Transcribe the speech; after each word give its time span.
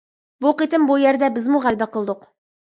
بۇ 0.45 0.53
قېتىم 0.61 0.87
بۇ 0.91 0.95
يەردە 1.03 1.29
بىزمۇ 1.35 1.63
غەلىبە 1.67 1.89
قىلدۇق. 1.99 2.27